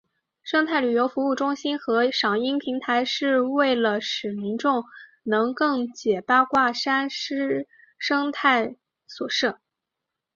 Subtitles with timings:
[0.41, 4.83] 生态旅游服务中心和赏鹰平台是为了使民众
[5.21, 7.07] 能更解八卦山
[7.99, 8.75] 生态
[9.05, 9.59] 所设。